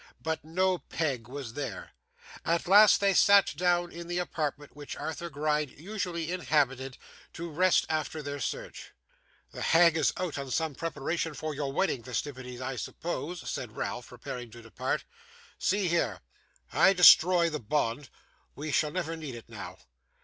[0.23, 1.91] But no Peg was there.
[2.43, 6.97] At last, they sat them down in the apartment which Arthur Gride usually inhabited,
[7.33, 8.93] to rest after their search.
[9.51, 14.07] 'The hag is out, on some preparation for your wedding festivities, I suppose,' said Ralph,
[14.07, 15.03] preparing to depart.
[15.59, 16.21] 'See here!
[16.73, 18.09] I destroy the bond;
[18.55, 19.77] we shall never need it now.